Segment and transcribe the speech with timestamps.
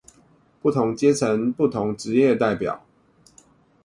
[0.63, 2.81] 不同階層、不同職業代表